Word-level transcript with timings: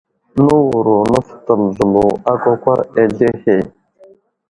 Nə 0.35 0.43
wuro 0.65 0.95
nəfətel 1.11 1.61
zlelo 1.75 2.05
aka 2.31 2.49
akwar 2.55 2.79
azlehe. 3.01 3.55